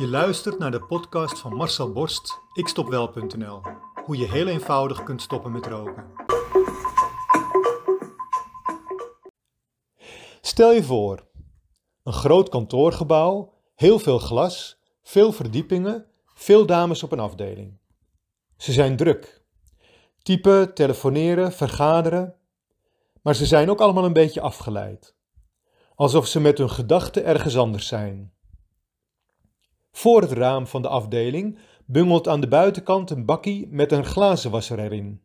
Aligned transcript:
Je 0.00 0.08
luistert 0.08 0.58
naar 0.58 0.70
de 0.70 0.82
podcast 0.82 1.38
van 1.38 1.54
Marcel 1.54 1.92
Borst, 1.92 2.40
ikstopwel.nl. 2.52 3.60
Hoe 4.04 4.16
je 4.16 4.30
heel 4.30 4.46
eenvoudig 4.46 5.02
kunt 5.02 5.22
stoppen 5.22 5.52
met 5.52 5.66
roken. 5.66 6.04
Stel 10.40 10.72
je 10.72 10.82
voor, 10.82 11.26
een 12.02 12.12
groot 12.12 12.48
kantoorgebouw, 12.48 13.52
heel 13.74 13.98
veel 13.98 14.18
glas, 14.18 14.80
veel 15.02 15.32
verdiepingen, 15.32 16.06
veel 16.34 16.66
dames 16.66 17.02
op 17.02 17.12
een 17.12 17.20
afdeling. 17.20 17.78
Ze 18.56 18.72
zijn 18.72 18.96
druk. 18.96 19.42
Typen, 20.22 20.74
telefoneren, 20.74 21.52
vergaderen. 21.52 22.34
Maar 23.22 23.34
ze 23.34 23.46
zijn 23.46 23.70
ook 23.70 23.80
allemaal 23.80 24.04
een 24.04 24.12
beetje 24.12 24.40
afgeleid. 24.40 25.14
Alsof 25.94 26.26
ze 26.26 26.40
met 26.40 26.58
hun 26.58 26.70
gedachten 26.70 27.24
ergens 27.24 27.56
anders 27.56 27.86
zijn. 27.86 28.32
Voor 29.90 30.20
het 30.20 30.32
raam 30.32 30.66
van 30.66 30.82
de 30.82 30.88
afdeling 30.88 31.58
bungelt 31.86 32.28
aan 32.28 32.40
de 32.40 32.48
buitenkant 32.48 33.10
een 33.10 33.24
bakkie 33.24 33.66
met 33.70 33.92
een 33.92 34.04
glazenwasser 34.04 34.78
erin. 34.78 35.22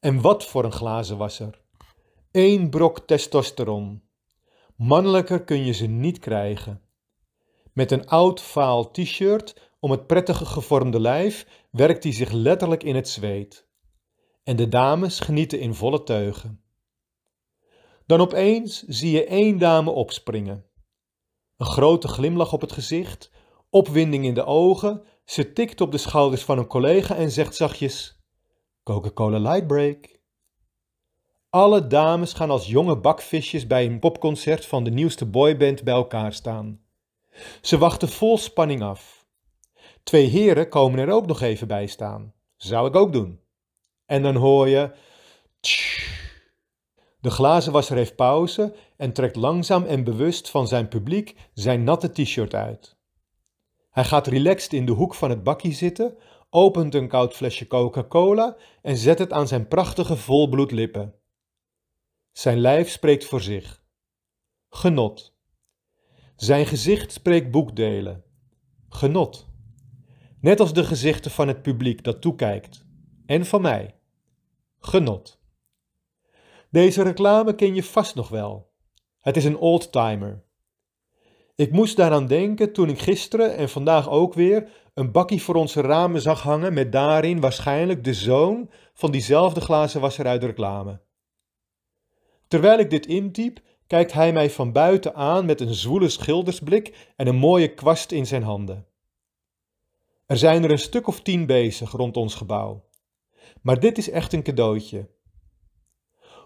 En 0.00 0.20
wat 0.20 0.44
voor 0.44 0.64
een 0.64 0.72
glazenwasser! 0.72 1.60
Eén 2.30 2.70
brok 2.70 3.00
testosteron. 3.00 4.02
Mannelijker 4.76 5.44
kun 5.44 5.64
je 5.64 5.72
ze 5.72 5.86
niet 5.86 6.18
krijgen. 6.18 6.82
Met 7.72 7.90
een 7.90 8.06
oud 8.06 8.40
vaal 8.40 8.90
t-shirt 8.90 9.70
om 9.80 9.90
het 9.90 10.06
prettige 10.06 10.46
gevormde 10.46 11.00
lijf 11.00 11.66
werkt 11.70 12.02
hij 12.02 12.12
zich 12.12 12.30
letterlijk 12.30 12.82
in 12.82 12.94
het 12.94 13.08
zweet. 13.08 13.68
En 14.44 14.56
de 14.56 14.68
dames 14.68 15.20
genieten 15.20 15.60
in 15.60 15.74
volle 15.74 16.02
teugen. 16.02 16.62
Dan 18.06 18.20
opeens 18.20 18.82
zie 18.82 19.10
je 19.10 19.24
één 19.24 19.58
dame 19.58 19.90
opspringen. 19.90 20.64
Een 21.56 21.66
grote 21.66 22.08
glimlach 22.08 22.52
op 22.52 22.60
het 22.60 22.72
gezicht, 22.72 23.30
opwinding 23.70 24.24
in 24.24 24.34
de 24.34 24.44
ogen, 24.44 25.02
ze 25.24 25.52
tikt 25.52 25.80
op 25.80 25.92
de 25.92 25.98
schouders 25.98 26.42
van 26.42 26.58
een 26.58 26.66
collega 26.66 27.14
en 27.14 27.30
zegt 27.30 27.54
zachtjes: 27.54 28.22
Coca-Cola 28.82 29.38
Lightbreak. 29.38 30.20
Alle 31.50 31.86
dames 31.86 32.32
gaan 32.32 32.50
als 32.50 32.66
jonge 32.66 32.96
bakvisjes 32.96 33.66
bij 33.66 33.86
een 33.86 33.98
popconcert 33.98 34.66
van 34.66 34.84
de 34.84 34.90
nieuwste 34.90 35.26
boyband 35.26 35.84
bij 35.84 35.94
elkaar 35.94 36.32
staan. 36.32 36.80
Ze 37.60 37.78
wachten 37.78 38.08
vol 38.08 38.38
spanning 38.38 38.82
af. 38.82 39.26
Twee 40.02 40.26
heren 40.26 40.68
komen 40.68 40.98
er 40.98 41.10
ook 41.10 41.26
nog 41.26 41.40
even 41.40 41.68
bij 41.68 41.86
staan. 41.86 42.34
Zou 42.56 42.88
ik 42.88 42.96
ook 42.96 43.12
doen. 43.12 43.40
En 44.06 44.22
dan 44.22 44.34
hoor 44.36 44.68
je. 44.68 44.90
Tsch. 45.60 46.16
De 47.20 47.30
glazenwasser 47.30 47.96
heeft 47.96 48.16
pauze 48.16 48.74
en 48.96 49.12
trekt 49.12 49.36
langzaam 49.36 49.84
en 49.84 50.04
bewust 50.04 50.50
van 50.50 50.68
zijn 50.68 50.88
publiek 50.88 51.36
zijn 51.54 51.84
natte 51.84 52.12
t-shirt 52.12 52.54
uit. 52.54 52.97
Hij 53.98 54.06
gaat 54.06 54.26
relaxed 54.26 54.72
in 54.72 54.86
de 54.86 54.92
hoek 54.92 55.14
van 55.14 55.30
het 55.30 55.42
bakje 55.42 55.72
zitten, 55.72 56.16
opent 56.50 56.94
een 56.94 57.08
koud 57.08 57.34
flesje 57.34 57.66
Coca-Cola 57.66 58.56
en 58.82 58.96
zet 58.96 59.18
het 59.18 59.32
aan 59.32 59.48
zijn 59.48 59.68
prachtige 59.68 60.16
volbloed 60.16 60.70
lippen. 60.70 61.14
Zijn 62.32 62.58
lijf 62.58 62.90
spreekt 62.90 63.24
voor 63.24 63.40
zich. 63.40 63.82
Genot. 64.68 65.36
Zijn 66.36 66.66
gezicht 66.66 67.12
spreekt 67.12 67.50
boekdelen. 67.50 68.24
Genot. 68.88 69.48
Net 70.40 70.60
als 70.60 70.72
de 70.72 70.84
gezichten 70.84 71.30
van 71.30 71.48
het 71.48 71.62
publiek 71.62 72.04
dat 72.04 72.20
toekijkt. 72.20 72.86
En 73.26 73.46
van 73.46 73.62
mij. 73.62 73.94
Genot. 74.78 75.40
Deze 76.70 77.02
reclame 77.02 77.54
ken 77.54 77.74
je 77.74 77.82
vast 77.82 78.14
nog 78.14 78.28
wel. 78.28 78.72
Het 79.20 79.36
is 79.36 79.44
een 79.44 79.58
oldtimer. 79.58 80.46
Ik 81.58 81.72
moest 81.72 81.96
daaraan 81.96 82.26
denken 82.26 82.72
toen 82.72 82.88
ik 82.88 82.98
gisteren 82.98 83.56
en 83.56 83.68
vandaag 83.68 84.08
ook 84.08 84.34
weer 84.34 84.68
een 84.94 85.12
bakkie 85.12 85.42
voor 85.42 85.54
onze 85.54 85.80
ramen 85.80 86.20
zag 86.20 86.42
hangen 86.42 86.72
met 86.72 86.92
daarin 86.92 87.40
waarschijnlijk 87.40 88.04
de 88.04 88.14
zoon 88.14 88.70
van 88.94 89.10
diezelfde 89.10 89.60
glazenwasser 89.60 90.26
uit 90.26 90.42
reclame. 90.42 91.00
Terwijl 92.48 92.78
ik 92.78 92.90
dit 92.90 93.06
intyp, 93.06 93.60
kijkt 93.86 94.12
hij 94.12 94.32
mij 94.32 94.50
van 94.50 94.72
buiten 94.72 95.14
aan 95.14 95.46
met 95.46 95.60
een 95.60 95.74
zwoele 95.74 96.08
schildersblik 96.08 97.12
en 97.16 97.26
een 97.26 97.36
mooie 97.36 97.74
kwast 97.74 98.12
in 98.12 98.26
zijn 98.26 98.42
handen. 98.42 98.86
Er 100.26 100.36
zijn 100.36 100.64
er 100.64 100.70
een 100.70 100.78
stuk 100.78 101.06
of 101.06 101.20
tien 101.20 101.46
bezig 101.46 101.90
rond 101.90 102.16
ons 102.16 102.34
gebouw. 102.34 102.84
Maar 103.62 103.80
dit 103.80 103.98
is 103.98 104.10
echt 104.10 104.32
een 104.32 104.42
cadeautje. 104.42 105.10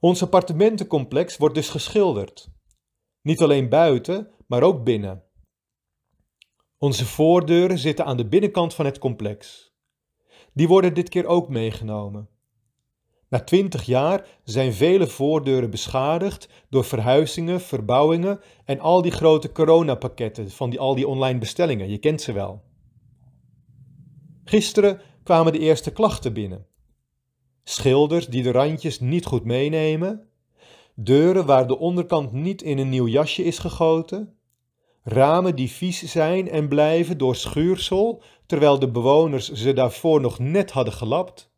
Ons 0.00 0.22
appartementencomplex 0.22 1.36
wordt 1.36 1.54
dus 1.54 1.68
geschilderd. 1.68 2.48
Niet 3.22 3.40
alleen 3.40 3.68
buiten, 3.68 4.30
maar 4.46 4.62
ook 4.62 4.84
binnen. 4.84 5.22
Onze 6.78 7.06
voordeuren 7.06 7.78
zitten 7.78 8.04
aan 8.04 8.16
de 8.16 8.26
binnenkant 8.26 8.74
van 8.74 8.84
het 8.84 8.98
complex. 8.98 9.70
Die 10.52 10.68
worden 10.68 10.94
dit 10.94 11.08
keer 11.08 11.26
ook 11.26 11.48
meegenomen. 11.48 12.28
Na 13.28 13.40
twintig 13.40 13.82
jaar 13.82 14.26
zijn 14.44 14.72
vele 14.72 15.06
voordeuren 15.06 15.70
beschadigd 15.70 16.48
door 16.70 16.84
verhuizingen, 16.84 17.60
verbouwingen 17.60 18.40
en 18.64 18.80
al 18.80 19.02
die 19.02 19.10
grote 19.10 19.52
coronapakketten 19.52 20.50
van 20.50 20.70
die, 20.70 20.80
al 20.80 20.94
die 20.94 21.08
online 21.08 21.38
bestellingen. 21.38 21.90
Je 21.90 21.98
kent 21.98 22.20
ze 22.20 22.32
wel. 22.32 22.62
Gisteren 24.44 25.00
kwamen 25.22 25.52
de 25.52 25.58
eerste 25.58 25.92
klachten 25.92 26.32
binnen. 26.32 26.66
Schilders 27.64 28.26
die 28.26 28.42
de 28.42 28.50
randjes 28.50 29.00
niet 29.00 29.26
goed 29.26 29.44
meenemen, 29.44 30.28
deuren 30.94 31.46
waar 31.46 31.66
de 31.66 31.78
onderkant 31.78 32.32
niet 32.32 32.62
in 32.62 32.78
een 32.78 32.88
nieuw 32.88 33.08
jasje 33.08 33.44
is 33.44 33.58
gegoten, 33.58 34.35
ramen 35.08 35.56
die 35.56 35.70
vies 35.70 36.02
zijn 36.02 36.50
en 36.50 36.68
blijven 36.68 37.18
door 37.18 37.36
schuursel, 37.36 38.22
terwijl 38.46 38.78
de 38.78 38.90
bewoners 38.90 39.52
ze 39.52 39.72
daarvoor 39.72 40.20
nog 40.20 40.38
net 40.38 40.70
hadden 40.70 40.94
gelapt, 40.94 41.50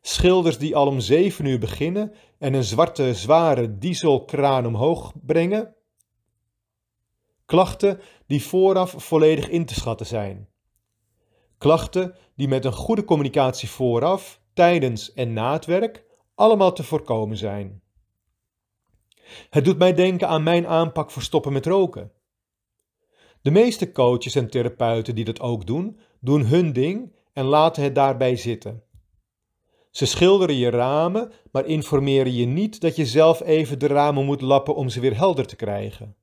schilders 0.00 0.58
die 0.58 0.76
al 0.76 0.86
om 0.86 1.00
zeven 1.00 1.44
uur 1.44 1.58
beginnen 1.58 2.12
en 2.38 2.54
een 2.54 2.64
zwarte, 2.64 3.14
zware 3.14 3.78
dieselkraan 3.78 4.66
omhoog 4.66 5.12
brengen, 5.26 5.74
klachten 7.46 8.00
die 8.26 8.44
vooraf 8.44 8.94
volledig 8.96 9.48
in 9.48 9.66
te 9.66 9.74
schatten 9.74 10.06
zijn. 10.06 10.48
Klachten 11.58 12.16
die 12.36 12.48
met 12.48 12.64
een 12.64 12.72
goede 12.72 13.04
communicatie 13.04 13.70
vooraf, 13.70 14.40
tijdens 14.54 15.12
en 15.12 15.32
na 15.32 15.52
het 15.52 15.64
werk 15.64 16.04
allemaal 16.34 16.72
te 16.72 16.82
voorkomen 16.82 17.36
zijn. 17.36 17.82
Het 19.50 19.64
doet 19.64 19.78
mij 19.78 19.94
denken 19.94 20.28
aan 20.28 20.42
mijn 20.42 20.66
aanpak 20.66 21.10
voor 21.10 21.22
stoppen 21.22 21.52
met 21.52 21.66
roken. 21.66 22.12
De 23.42 23.50
meeste 23.50 23.92
coaches 23.92 24.34
en 24.34 24.50
therapeuten 24.50 25.14
die 25.14 25.24
dat 25.24 25.40
ook 25.40 25.66
doen, 25.66 25.98
doen 26.20 26.46
hun 26.46 26.72
ding 26.72 27.12
en 27.32 27.44
laten 27.44 27.82
het 27.82 27.94
daarbij 27.94 28.36
zitten. 28.36 28.82
Ze 29.90 30.06
schilderen 30.06 30.56
je 30.56 30.70
ramen, 30.70 31.32
maar 31.50 31.66
informeren 31.66 32.34
je 32.34 32.46
niet 32.46 32.80
dat 32.80 32.96
je 32.96 33.06
zelf 33.06 33.40
even 33.40 33.78
de 33.78 33.86
ramen 33.86 34.24
moet 34.24 34.40
lappen 34.40 34.74
om 34.74 34.88
ze 34.88 35.00
weer 35.00 35.16
helder 35.16 35.46
te 35.46 35.56
krijgen. 35.56 36.16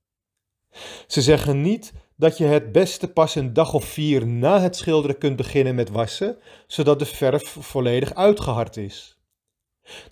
Ze 1.07 1.21
zeggen 1.21 1.61
niet 1.61 1.93
dat 2.15 2.37
je 2.37 2.45
het 2.45 2.71
beste 2.71 3.11
pas 3.11 3.35
een 3.35 3.53
dag 3.53 3.73
of 3.73 3.85
vier 3.85 4.27
na 4.27 4.59
het 4.59 4.75
schilderen 4.75 5.17
kunt 5.17 5.35
beginnen 5.35 5.75
met 5.75 5.89
wassen, 5.89 6.37
zodat 6.67 6.99
de 6.99 7.05
verf 7.05 7.57
volledig 7.59 8.15
uitgehard 8.15 8.77
is. 8.77 9.18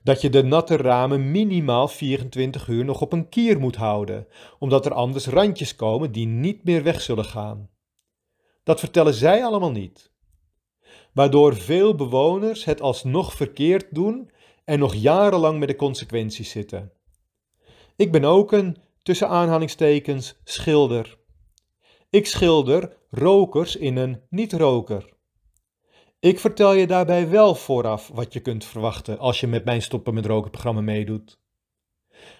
Dat 0.03 0.21
je 0.21 0.29
de 0.29 0.43
natte 0.43 0.77
ramen 0.77 1.31
minimaal 1.31 1.87
24 1.87 2.67
uur 2.67 2.85
nog 2.85 3.01
op 3.01 3.13
een 3.13 3.29
kier 3.29 3.59
moet 3.59 3.75
houden, 3.75 4.27
omdat 4.59 4.85
er 4.85 4.93
anders 4.93 5.27
randjes 5.27 5.75
komen 5.75 6.11
die 6.11 6.27
niet 6.27 6.63
meer 6.63 6.83
weg 6.83 7.01
zullen 7.01 7.25
gaan. 7.25 7.69
Dat 8.63 8.79
vertellen 8.79 9.13
zij 9.13 9.43
allemaal 9.43 9.71
niet. 9.71 10.11
Waardoor 11.13 11.55
veel 11.55 11.95
bewoners 11.95 12.65
het 12.65 12.81
alsnog 12.81 13.33
verkeerd 13.33 13.85
doen 13.91 14.31
en 14.65 14.79
nog 14.79 14.93
jarenlang 14.93 15.59
met 15.59 15.67
de 15.67 15.75
consequenties 15.75 16.49
zitten. 16.49 16.91
Ik 17.95 18.11
ben 18.11 18.23
ook 18.23 18.51
een, 18.51 18.77
tussen 19.03 19.29
aanhalingstekens, 19.29 20.35
schilder. 20.43 21.17
Ik 22.09 22.25
schilder 22.25 22.97
rokers 23.09 23.75
in 23.75 23.97
een 23.97 24.21
niet-roker. 24.29 25.16
Ik 26.19 26.39
vertel 26.39 26.73
je 26.73 26.87
daarbij 26.87 27.29
wel 27.29 27.55
vooraf 27.55 28.07
wat 28.13 28.33
je 28.33 28.39
kunt 28.39 28.65
verwachten 28.65 29.19
als 29.19 29.39
je 29.39 29.47
met 29.47 29.65
mijn 29.65 29.81
stoppen 29.81 30.13
met 30.13 30.25
roken 30.25 30.51
programma 30.51 30.81
meedoet. 30.81 31.39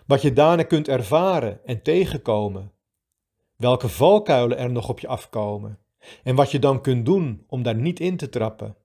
Wat 0.06 0.22
je 0.22 0.34
daarna 0.34 0.64
kunt 0.64 0.88
ervaren 0.88 1.66
en 1.66 1.82
tegenkomen. 1.82 2.72
Welke 3.56 3.90
valkuilen 3.90 4.58
er 4.58 4.72
nog 4.72 4.90
op 4.90 5.00
je 5.00 5.08
afkomen. 5.08 5.80
En 6.24 6.36
wat 6.36 6.52
je 6.52 6.60
dan 6.60 6.82
kunt 6.82 7.06
doen 7.06 7.44
om 7.48 7.64
daar 7.64 7.76
niet 7.76 8.00
in 8.00 8.18
te 8.18 8.30
trappen. 8.30 8.76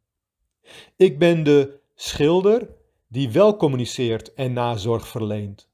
Ik 0.97 1.19
ben 1.19 1.43
de 1.43 1.81
schilder 1.95 2.69
die 3.09 3.31
wel 3.31 3.57
communiceert 3.57 4.35
en 4.35 4.53
nazorg 4.53 5.09
verleent. 5.09 5.71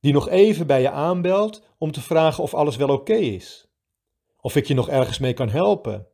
Die 0.00 0.12
nog 0.12 0.28
even 0.28 0.66
bij 0.66 0.80
je 0.80 0.90
aanbelt 0.90 1.62
om 1.78 1.92
te 1.92 2.00
vragen 2.00 2.42
of 2.42 2.54
alles 2.54 2.76
wel 2.76 2.88
oké 2.88 3.14
is. 3.14 3.68
Of 4.40 4.56
ik 4.56 4.66
je 4.66 4.74
nog 4.74 4.88
ergens 4.88 5.18
mee 5.18 5.34
kan 5.34 5.48
helpen. 5.48 6.06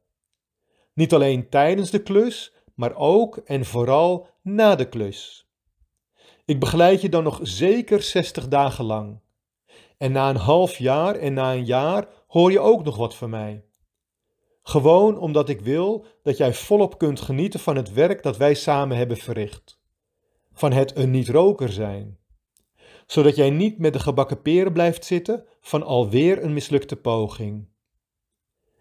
Niet 0.98 1.14
alleen 1.14 1.48
tijdens 1.48 1.90
de 1.90 2.02
klus, 2.02 2.52
maar 2.74 2.94
ook 2.94 3.36
en 3.36 3.64
vooral 3.64 4.26
na 4.42 4.74
de 4.74 4.88
klus. 4.88 5.48
Ik 6.44 6.60
begeleid 6.60 7.00
je 7.00 7.08
dan 7.08 7.22
nog 7.22 7.40
zeker 7.42 8.02
60 8.02 8.48
dagen 8.48 8.84
lang. 8.84 9.20
En 9.98 10.12
na 10.12 10.28
een 10.28 10.36
half 10.36 10.76
jaar 10.76 11.14
en 11.14 11.34
na 11.34 11.52
een 11.52 11.64
jaar 11.64 12.08
hoor 12.26 12.50
je 12.52 12.60
ook 12.60 12.84
nog 12.84 12.96
wat 12.96 13.14
van 13.14 13.30
mij. 13.30 13.64
Gewoon 14.62 15.18
omdat 15.18 15.48
ik 15.48 15.60
wil 15.60 16.06
dat 16.22 16.36
jij 16.36 16.54
volop 16.54 16.98
kunt 16.98 17.20
genieten 17.20 17.60
van 17.60 17.76
het 17.76 17.92
werk 17.92 18.22
dat 18.22 18.36
wij 18.36 18.54
samen 18.54 18.96
hebben 18.96 19.16
verricht. 19.16 19.80
Van 20.52 20.72
het 20.72 20.96
een 20.96 21.10
niet-roker 21.10 21.72
zijn. 21.72 22.18
Zodat 23.06 23.36
jij 23.36 23.50
niet 23.50 23.78
met 23.78 23.92
de 23.92 24.00
gebakken 24.00 24.42
peren 24.42 24.72
blijft 24.72 25.04
zitten 25.04 25.44
van 25.60 25.82
alweer 25.82 26.42
een 26.42 26.52
mislukte 26.52 26.96
poging. 26.96 27.68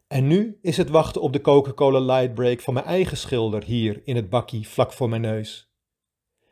En 0.08 0.28
nu 0.28 0.58
is 0.62 0.78
het 0.78 0.90
wachten 0.90 1.22
op 1.22 1.34
de 1.34 1.42
Coca-Cola 1.42 2.00
Light 2.00 2.34
Break 2.34 2.62
van 2.62 2.74
mijn 2.74 2.86
eigen 2.86 3.18
schilder 3.18 3.64
hier 3.64 4.02
in 4.04 4.16
het 4.16 4.30
bakkie 4.30 4.68
vlak 4.68 4.94
voor 4.94 5.10
mijn 5.10 5.22
neus. 5.22 5.72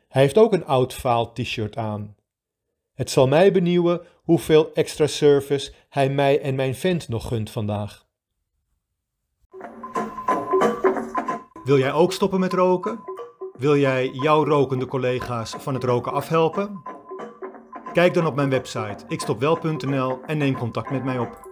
Hij 0.08 0.22
heeft 0.22 0.38
ook 0.38 0.52
een 0.52 0.64
oud 0.64 0.94
faal 0.94 1.32
t-shirt 1.32 1.76
aan. 1.76 2.16
Het 2.94 3.10
zal 3.10 3.28
mij 3.28 3.52
benieuwen 3.52 4.00
hoeveel 4.22 4.72
extra 4.74 5.06
service 5.06 5.72
hij 5.88 6.10
mij 6.10 6.40
en 6.40 6.54
mijn 6.54 6.74
vent 6.74 7.08
nog 7.08 7.28
gunt 7.28 7.50
vandaag. 7.50 8.06
Wil 11.64 11.78
jij 11.78 11.92
ook 11.92 12.12
stoppen 12.12 12.40
met 12.40 12.52
roken? 12.52 13.00
Wil 13.52 13.76
jij 13.76 14.10
jouw 14.12 14.44
rokende 14.44 14.86
collega's 14.86 15.54
van 15.58 15.74
het 15.74 15.84
roken 15.84 16.12
afhelpen? 16.12 16.82
Kijk 17.92 18.14
dan 18.14 18.26
op 18.26 18.34
mijn 18.34 18.50
website 18.50 19.04
ikstopwel.nl 19.08 20.20
en 20.26 20.38
neem 20.38 20.58
contact 20.58 20.90
met 20.90 21.04
mij 21.04 21.18
op. 21.18 21.45